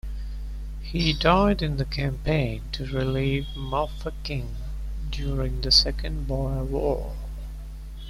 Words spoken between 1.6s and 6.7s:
in the campaign to relieve Mafeking during the Second Boer